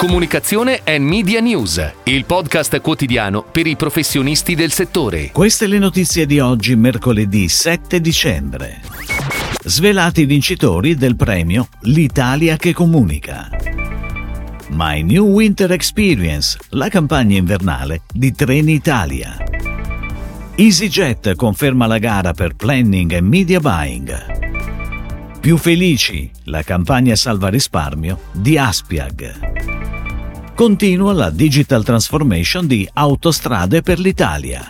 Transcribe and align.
Comunicazione 0.00 0.80
e 0.82 0.98
Media 0.98 1.40
News, 1.40 1.92
il 2.04 2.24
podcast 2.24 2.80
quotidiano 2.80 3.42
per 3.42 3.66
i 3.66 3.76
professionisti 3.76 4.54
del 4.54 4.72
settore. 4.72 5.30
Queste 5.30 5.66
le 5.66 5.76
notizie 5.76 6.24
di 6.24 6.40
oggi, 6.40 6.74
mercoledì 6.74 7.50
7 7.50 8.00
dicembre. 8.00 8.80
Svelati 9.62 10.22
i 10.22 10.24
vincitori 10.24 10.94
del 10.94 11.16
premio 11.16 11.68
L'Italia 11.82 12.56
che 12.56 12.72
comunica. 12.72 13.50
My 14.70 15.02
New 15.02 15.26
Winter 15.26 15.70
Experience, 15.72 16.56
la 16.70 16.88
campagna 16.88 17.36
invernale 17.36 18.00
di 18.10 18.32
Treni 18.32 18.72
Italia. 18.72 19.36
EasyJet 20.54 21.34
conferma 21.34 21.86
la 21.86 21.98
gara 21.98 22.32
per 22.32 22.54
planning 22.54 23.12
e 23.12 23.20
media 23.20 23.60
buying. 23.60 24.38
Più 25.40 25.58
felici, 25.58 26.30
la 26.44 26.62
campagna 26.62 27.14
salva 27.16 27.48
risparmio 27.48 28.18
di 28.32 28.56
Aspiag. 28.56 29.69
Continua 30.60 31.14
la 31.14 31.30
digital 31.30 31.82
transformation 31.82 32.66
di 32.66 32.86
Autostrade 32.92 33.80
per 33.80 33.98
l'Italia. 33.98 34.68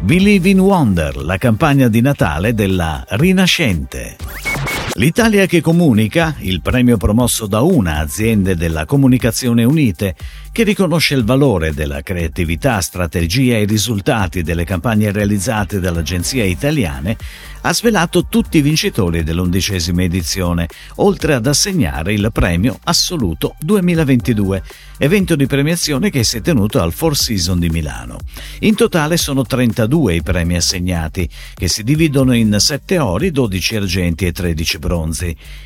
Believe 0.00 0.48
in 0.48 0.60
Wonder, 0.60 1.16
la 1.16 1.38
campagna 1.38 1.88
di 1.88 2.00
Natale 2.00 2.54
della 2.54 3.04
Rinascente. 3.08 4.49
L'Italia 4.94 5.46
che 5.46 5.60
comunica, 5.60 6.34
il 6.40 6.60
premio 6.60 6.96
promosso 6.96 7.46
da 7.46 7.60
una 7.60 7.98
azienda 7.98 8.54
della 8.54 8.84
Comunicazione 8.86 9.62
Unite, 9.62 10.16
che 10.52 10.64
riconosce 10.64 11.14
il 11.14 11.24
valore 11.24 11.72
della 11.72 12.02
creatività, 12.02 12.80
strategia 12.80 13.56
e 13.56 13.64
risultati 13.64 14.42
delle 14.42 14.64
campagne 14.64 15.12
realizzate 15.12 15.78
dalle 15.78 16.00
agenzie 16.00 16.44
italiane, 16.44 17.16
ha 17.62 17.72
svelato 17.72 18.26
tutti 18.26 18.58
i 18.58 18.62
vincitori 18.62 19.22
dell'undicesima 19.22 20.02
edizione, 20.02 20.66
oltre 20.96 21.34
ad 21.34 21.46
assegnare 21.46 22.12
il 22.12 22.30
premio 22.32 22.78
assoluto 22.84 23.54
2022, 23.60 24.62
evento 24.98 25.36
di 25.36 25.46
premiazione 25.46 26.10
che 26.10 26.24
si 26.24 26.38
è 26.38 26.40
tenuto 26.40 26.80
al 26.80 26.92
Four 26.92 27.16
Seasons 27.16 27.60
di 27.60 27.68
Milano. 27.68 28.18
In 28.60 28.74
totale 28.74 29.16
sono 29.16 29.44
32 29.44 30.16
i 30.16 30.22
premi 30.22 30.56
assegnati, 30.56 31.28
che 31.54 31.68
si 31.68 31.84
dividono 31.84 32.34
in 32.34 32.56
7 32.58 32.98
ori, 32.98 33.30
12 33.30 33.76
argenti 33.76 34.26
e 34.26 34.32
13 34.32 34.78
bronzi. 34.78 34.89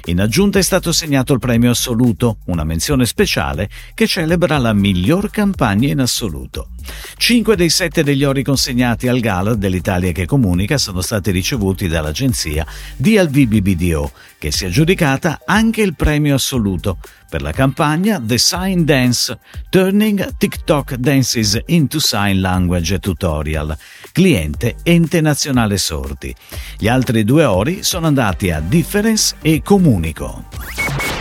In 0.04 0.20
aggiunta 0.20 0.58
è 0.58 0.62
stato 0.62 0.90
assegnato 0.90 1.32
il 1.32 1.38
premio 1.38 1.70
assoluto, 1.70 2.38
una 2.46 2.64
menzione 2.64 3.06
speciale 3.06 3.68
che 3.94 4.06
celebra 4.06 4.58
la 4.58 4.72
miglior 4.72 5.30
campagna 5.30 5.88
in 5.88 6.00
assoluto. 6.00 6.68
Cinque 7.16 7.56
dei 7.56 7.70
sette 7.70 8.02
degli 8.02 8.24
ori 8.24 8.42
consegnati 8.42 9.08
al 9.08 9.20
Gala 9.20 9.54
dell'Italia 9.54 10.12
che 10.12 10.26
comunica 10.26 10.76
sono 10.76 11.00
stati 11.00 11.30
ricevuti 11.30 11.88
dall'agenzia 11.88 12.66
DLVBBDO, 12.96 14.12
che 14.38 14.50
si 14.50 14.64
è 14.64 14.68
aggiudicata 14.68 15.40
anche 15.46 15.80
il 15.80 15.94
premio 15.94 16.34
assoluto 16.34 16.98
per 17.34 17.42
la 17.42 17.52
campagna 17.52 18.20
The 18.22 18.38
Sign 18.38 18.82
Dance 18.82 19.38
Turning 19.70 20.36
TikTok 20.36 20.94
Dances 20.96 21.58
into 21.66 21.98
Sign 21.98 22.40
Language 22.40 22.98
Tutorial, 22.98 23.76
cliente 24.12 24.76
Ente 24.82 25.20
Nazionale 25.20 25.78
Sordi. 25.78 26.34
Gli 26.78 26.86
altri 26.86 27.24
due 27.24 27.44
ori 27.44 27.82
sono 27.82 28.06
andati 28.06 28.50
a 28.50 28.60
Difference 29.04 29.34
e 29.42 29.60
Comunico. 29.60 30.42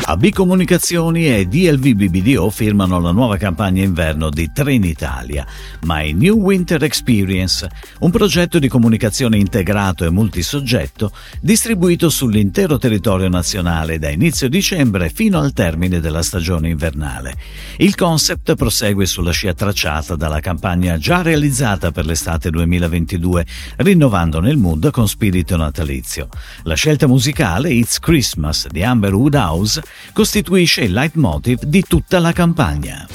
AB 0.06 0.32
Comunicazioni 0.32 1.34
e 1.34 1.46
DLV 1.46 1.94
BBDO 1.94 2.50
firmano 2.50 3.00
la 3.00 3.12
nuova 3.12 3.38
campagna 3.38 3.84
inverno 3.84 4.30
di 4.30 4.52
Trenitalia, 4.52 5.48
My 5.84 6.12
New 6.12 6.40
Winter 6.40 6.84
Experience, 6.84 7.70
un 8.00 8.12
progetto 8.12 8.60
di 8.60 8.68
comunicazione 8.68 9.38
integrato 9.38 10.04
e 10.04 10.10
multisoggetto 10.10 11.14
distribuito 11.40 12.10
sull'intero 12.10 12.78
territorio 12.78 13.30
nazionale 13.30 13.98
da 13.98 14.10
inizio 14.10 14.50
dicembre 14.50 15.10
fino 15.10 15.40
al 15.40 15.54
termine 15.54 16.02
della 16.02 16.22
stagione 16.22 16.68
invernale. 16.68 17.36
Il 17.78 17.96
concept 17.96 18.56
prosegue 18.56 19.06
sulla 19.06 19.32
scia 19.32 19.54
tracciata 19.54 20.18
dalla 20.18 20.42
campagna 20.42 20.98
già 20.98 21.22
realizzata 21.22 21.92
per 21.92 22.06
l'estate 22.06 22.50
2022, 22.50 23.46
rinnovandone 23.78 24.50
il 24.50 24.58
mood 24.58 24.92
con 24.92 25.08
spirito 25.08 25.56
natalizio. 25.56 26.28
La 26.64 26.76
scelta 26.76 27.08
musicale 27.08 27.72
It's 27.72 28.00
Christmas 28.00 28.68
di 28.68 28.84
Amber 28.84 29.14
Woodhouse 29.14 29.82
costituisce 30.14 30.82
il 30.82 30.94
leitmotiv 30.94 31.64
di 31.64 31.82
tutta 31.82 32.20
la 32.20 32.32
campagna. 32.32 33.08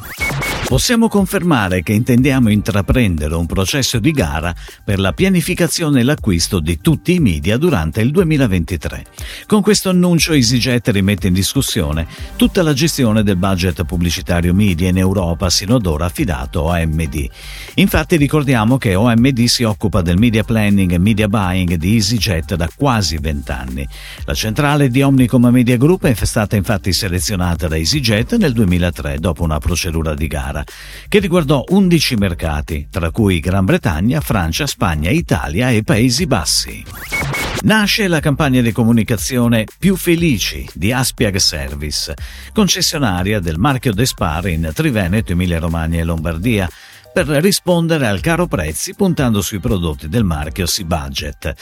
Possiamo 0.67 1.09
confermare 1.09 1.83
che 1.83 1.93
intendiamo 1.93 2.51
intraprendere 2.51 3.35
un 3.35 3.47
processo 3.47 3.99
di 3.99 4.11
gara 4.11 4.55
per 4.85 4.99
la 4.99 5.13
pianificazione 5.13 6.01
e 6.01 6.03
l'acquisto 6.03 6.61
di 6.61 6.79
tutti 6.81 7.15
i 7.15 7.21
media 7.21 7.57
durante 7.57 8.03
il 8.03 8.11
2023. 8.11 9.05
Con 9.47 9.63
questo 9.63 9.89
annuncio 9.89 10.35
EasyJet 10.35 10.89
rimette 10.89 11.29
in 11.29 11.33
discussione 11.33 12.07
tutta 12.37 12.63
la 12.63 12.75
gestione 12.75 13.23
del 13.23 13.37
budget 13.37 13.85
pubblicitario 13.85 14.53
media 14.53 14.89
in 14.89 14.99
Europa 14.99 15.49
sino 15.49 15.77
ad 15.77 15.87
ora 15.87 16.05
affidato 16.05 16.71
a 16.71 16.81
OMD. 16.81 17.29
Infatti 17.77 18.17
ricordiamo 18.17 18.77
che 18.77 18.95
OMD 18.95 19.45
si 19.45 19.63
occupa 19.63 20.03
del 20.03 20.19
media 20.19 20.45
planning 20.45 20.93
e 20.93 20.99
media 20.99 21.29
buying 21.29 21.75
di 21.75 21.95
EasyJet 21.95 22.57
da 22.57 22.69
quasi 22.77 23.17
vent'anni. 23.17 23.89
La 24.27 24.35
centrale 24.35 24.89
di 24.89 25.01
Omnicom 25.01 25.47
Media 25.47 25.79
Group 25.79 26.05
è 26.05 26.15
stata 26.25 26.57
infatti 26.57 26.93
selezionata 26.93 27.69
da 27.69 27.77
EasyJet 27.77 28.37
nel 28.37 28.53
2003 28.53 29.19
dopo 29.19 29.43
una 29.45 29.59
procedura 29.59 30.15
di 30.15 30.27
gara 30.27 30.48
gara, 30.49 30.65
che 31.09 31.19
riguardò 31.19 31.65
11 31.69 32.17
mercati, 32.17 32.89
tra 32.91 33.11
cui 33.11 33.41
Gran 33.41 33.65
Bretagna, 33.65 34.21
Francia, 34.21 34.67
Spagna, 34.67 35.11
Italia 35.11 35.71
e 35.71 35.83
Paesi 35.83 36.27
Bassi. 36.27 36.85
Nasce 37.63 38.07
la 38.07 38.21
campagna 38.21 38.61
di 38.61 38.73
comunicazione 38.73 39.67
Più 39.79 39.97
Felici 39.97 40.67
di 40.73 40.93
Aspiag 40.93 41.37
Service, 41.37 42.15
concessionaria 42.53 43.41
del 43.41 43.59
marchio 43.59 43.93
Despar 43.93 44.47
in 44.49 44.71
Triveneto, 44.73 45.33
Emilia 45.33 45.59
Romagna 45.59 45.99
e 45.99 46.05
Lombardia, 46.05 46.69
per 47.25 47.43
rispondere 47.43 48.07
al 48.07 48.21
caro 48.21 48.47
prezzi 48.47 48.95
puntando 48.95 49.41
sui 49.41 49.59
prodotti 49.59 50.09
del 50.09 50.23
marchio 50.23 50.67
C-Budget. 50.67 51.53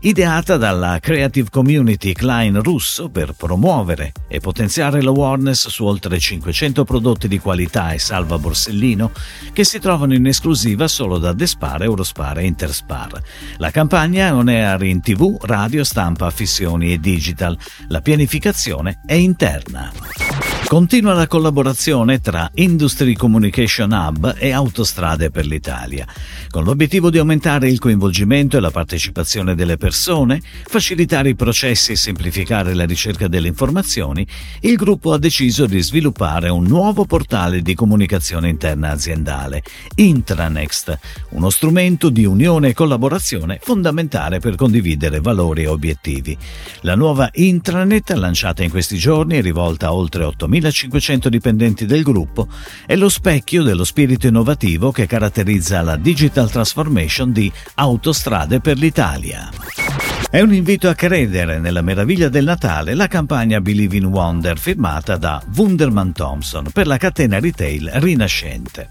Ideata 0.00 0.58
dalla 0.58 0.98
Creative 1.00 1.48
Community 1.48 2.12
Klein 2.12 2.62
russo 2.62 3.08
per 3.08 3.32
promuovere 3.32 4.12
e 4.28 4.40
potenziare 4.40 5.00
l'awareness 5.00 5.68
su 5.68 5.86
oltre 5.86 6.18
500 6.18 6.84
prodotti 6.84 7.28
di 7.28 7.38
qualità 7.38 7.92
e 7.92 7.98
salva 7.98 8.38
borsellino 8.38 9.10
che 9.52 9.64
si 9.64 9.78
trovano 9.78 10.12
in 10.12 10.26
esclusiva 10.26 10.86
solo 10.86 11.18
da 11.18 11.32
Despar, 11.32 11.82
Eurospar 11.82 12.40
e 12.40 12.44
Interspar. 12.44 13.20
La 13.56 13.70
campagna 13.70 14.26
è 14.26 14.32
on 14.32 14.48
air 14.48 14.82
in 14.82 15.00
tv, 15.00 15.38
radio, 15.40 15.82
stampa, 15.82 16.30
fissioni 16.30 16.92
e 16.92 16.98
digital. 16.98 17.56
La 17.88 18.02
pianificazione 18.02 19.00
è 19.06 19.14
interna. 19.14 20.55
Continua 20.68 21.14
la 21.14 21.28
collaborazione 21.28 22.20
tra 22.20 22.50
Industry 22.54 23.14
Communication 23.14 23.92
Hub 23.92 24.34
e 24.36 24.50
Autostrade 24.50 25.30
per 25.30 25.46
l'Italia, 25.46 26.04
con 26.50 26.64
l'obiettivo 26.64 27.08
di 27.08 27.18
aumentare 27.18 27.68
il 27.68 27.78
coinvolgimento 27.78 28.56
e 28.56 28.60
la 28.60 28.72
partecipazione 28.72 29.54
delle 29.54 29.76
persone, 29.76 30.42
facilitare 30.64 31.28
i 31.28 31.36
processi 31.36 31.92
e 31.92 31.96
semplificare 31.96 32.74
la 32.74 32.84
ricerca 32.84 33.28
delle 33.28 33.46
informazioni, 33.46 34.26
il 34.62 34.74
gruppo 34.74 35.12
ha 35.12 35.18
deciso 35.18 35.66
di 35.66 35.80
sviluppare 35.80 36.48
un 36.48 36.64
nuovo 36.64 37.04
portale 37.04 37.62
di 37.62 37.76
comunicazione 37.76 38.48
interna 38.48 38.90
aziendale, 38.90 39.62
Intranext, 39.94 40.98
uno 41.30 41.48
strumento 41.48 42.08
di 42.08 42.24
unione 42.24 42.70
e 42.70 42.74
collaborazione 42.74 43.60
fondamentale 43.62 44.40
per 44.40 44.56
condividere 44.56 45.20
valori 45.20 45.62
e 45.62 45.68
obiettivi. 45.68 46.36
La 46.80 46.96
nuova 46.96 47.30
intranet, 47.34 48.10
lanciata 48.10 48.64
in 48.64 48.70
questi 48.70 48.98
giorni, 48.98 49.36
è 49.38 49.42
rivolta 49.42 49.86
a 49.86 49.94
oltre 49.94 50.24
8.000 50.24 50.55
1500 50.56 51.28
dipendenti 51.28 51.86
del 51.86 52.02
gruppo, 52.02 52.48
è 52.86 52.96
lo 52.96 53.08
specchio 53.08 53.62
dello 53.62 53.84
spirito 53.84 54.26
innovativo 54.26 54.90
che 54.90 55.06
caratterizza 55.06 55.82
la 55.82 55.96
digital 55.96 56.50
transformation 56.50 57.32
di 57.32 57.50
Autostrade 57.74 58.60
per 58.60 58.78
l'Italia. 58.78 60.05
È 60.28 60.40
un 60.40 60.52
invito 60.52 60.88
a 60.88 60.94
credere 60.94 61.60
nella 61.60 61.82
meraviglia 61.82 62.28
del 62.28 62.44
Natale 62.44 62.94
la 62.94 63.06
campagna 63.06 63.60
Believe 63.60 63.96
in 63.96 64.06
Wonder 64.06 64.58
firmata 64.58 65.16
da 65.16 65.40
Wunderman 65.54 66.12
Thompson 66.12 66.68
per 66.72 66.88
la 66.88 66.96
catena 66.96 67.38
retail 67.38 67.88
rinascente. 67.94 68.88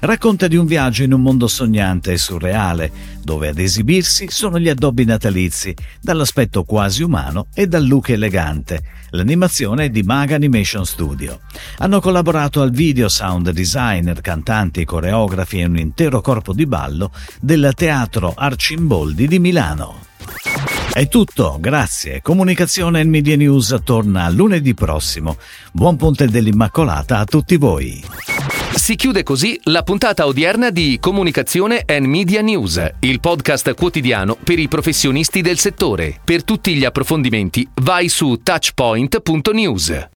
Racconta 0.00 0.48
di 0.48 0.56
un 0.56 0.64
viaggio 0.64 1.02
in 1.02 1.12
un 1.12 1.20
mondo 1.20 1.46
sognante 1.46 2.12
e 2.12 2.16
surreale, 2.16 2.90
dove 3.22 3.48
ad 3.48 3.58
esibirsi 3.58 4.28
sono 4.30 4.58
gli 4.58 4.70
addobbi 4.70 5.04
natalizi, 5.04 5.74
dall'aspetto 6.00 6.64
quasi 6.64 7.02
umano 7.02 7.48
e 7.52 7.66
dal 7.66 7.86
look 7.86 8.08
elegante. 8.08 8.80
L'animazione 9.10 9.84
è 9.84 9.90
di 9.90 10.02
Maga 10.02 10.36
Animation 10.36 10.86
Studio. 10.86 11.40
Hanno 11.78 12.00
collaborato 12.00 12.62
al 12.62 12.70
video 12.70 13.10
sound 13.10 13.50
designer, 13.50 14.22
cantanti, 14.22 14.86
coreografi 14.86 15.60
e 15.60 15.66
un 15.66 15.76
intero 15.76 16.22
corpo 16.22 16.54
di 16.54 16.64
ballo 16.64 17.12
del 17.40 17.72
Teatro 17.76 18.32
Arcimboldi 18.34 19.28
di 19.28 19.38
Milano. 19.38 20.06
È 20.98 21.06
tutto, 21.06 21.58
grazie. 21.60 22.20
Comunicazione 22.22 22.98
e 22.98 23.04
Media 23.04 23.36
News 23.36 23.82
torna 23.84 24.28
lunedì 24.30 24.74
prossimo. 24.74 25.36
Buon 25.70 25.94
Ponte 25.94 26.26
dell'Immacolata 26.26 27.18
a 27.18 27.24
tutti 27.24 27.56
voi. 27.56 28.02
Si 28.74 28.96
chiude 28.96 29.22
così 29.22 29.60
la 29.66 29.84
puntata 29.84 30.26
odierna 30.26 30.70
di 30.70 30.98
Comunicazione 31.00 31.84
and 31.86 32.06
Media 32.06 32.40
News, 32.40 32.94
il 32.98 33.20
podcast 33.20 33.74
quotidiano 33.74 34.36
per 34.42 34.58
i 34.58 34.66
professionisti 34.66 35.40
del 35.40 35.58
settore. 35.58 36.18
Per 36.24 36.42
tutti 36.42 36.74
gli 36.74 36.84
approfondimenti 36.84 37.64
vai 37.74 38.08
su 38.08 38.40
touchpoint.news. 38.42 40.06